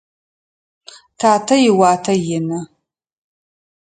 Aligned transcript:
Татэ 1.19 1.55
иуатэ 1.69 2.13
ины. 2.37 2.59